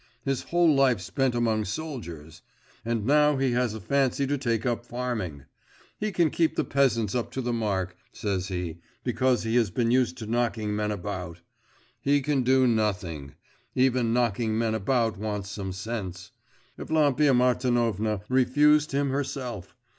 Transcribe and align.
His 0.25 0.41
whole 0.41 0.73
life 0.73 0.99
spent 0.99 1.35
among 1.35 1.63
soldiers 1.65 2.41
and 2.83 3.05
now 3.05 3.37
he 3.37 3.51
has 3.51 3.75
a 3.75 3.79
fancy 3.79 4.25
to 4.25 4.35
take 4.35 4.65
up 4.65 4.83
farming. 4.83 5.43
He 5.99 6.11
can 6.11 6.31
keep 6.31 6.55
the 6.55 6.63
peasants 6.63 7.13
up 7.13 7.29
to 7.33 7.39
the 7.41 7.53
mark, 7.53 7.95
says 8.11 8.47
he, 8.47 8.79
because 9.03 9.43
he's 9.43 9.69
been 9.69 9.91
used 9.91 10.17
to 10.17 10.25
knocking 10.25 10.75
men 10.75 10.89
about. 10.91 11.41
He 12.01 12.19
can 12.23 12.41
do 12.41 12.65
nothing; 12.65 13.35
even 13.75 14.11
knocking 14.11 14.57
men 14.57 14.73
about 14.73 15.17
wants 15.17 15.51
some 15.51 15.71
sense. 15.71 16.31
Evlampia 16.79 17.35
Martinovna 17.35 18.21
refused 18.27 18.93
him 18.93 19.11
herself. 19.11 19.75